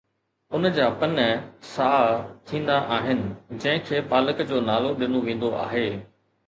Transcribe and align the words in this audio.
ان 0.59 0.63
جا 0.77 0.85
پن 1.03 1.11
سائا 1.73 2.01
ٿيندا 2.53 2.79
آهن، 2.97 3.23
جنهن 3.61 3.87
کي 3.91 4.03
پالڪ 4.15 4.45
جو 4.53 4.65
نالو 4.71 4.97
ڏنو 5.03 5.19
ويندو 5.29 5.55
آهي. 5.65 5.89